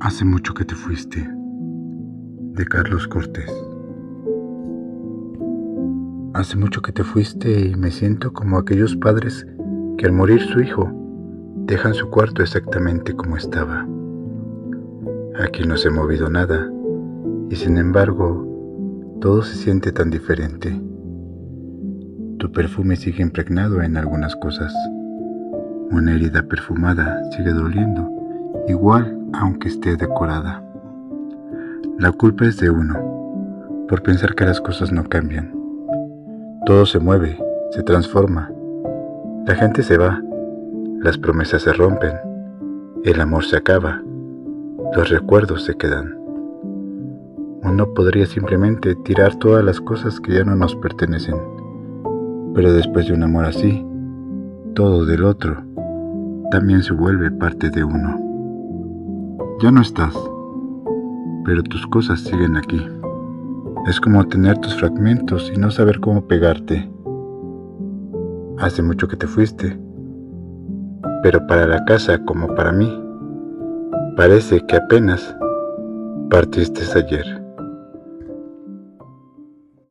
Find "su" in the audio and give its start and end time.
10.40-10.60, 11.94-12.08